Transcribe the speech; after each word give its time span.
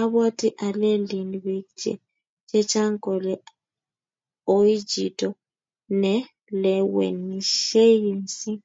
Abwoti 0.00 0.48
ale 0.66 0.90
lin 1.10 1.30
bik 1.44 1.66
che 2.50 2.58
chang 2.70 2.94
kole 3.04 3.34
oi 4.56 4.74
chito 4.90 5.28
nelewenishei 6.00 7.94
mising 8.18 8.60